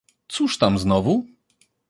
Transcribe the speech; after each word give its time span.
"cóż 0.27 0.57
tam 0.57 0.79
znowu?" 0.79 1.25